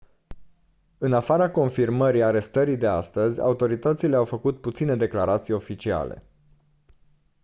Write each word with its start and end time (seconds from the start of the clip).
în 0.97 1.13
afara 1.13 1.51
confirmării 1.51 2.23
arestării 2.23 2.77
de 2.77 2.87
astăzi 2.87 3.41
autoritățile 3.41 4.15
au 4.15 4.25
făcut 4.25 4.61
puține 4.61 4.95
declarații 4.95 5.53
oficiale 5.53 6.23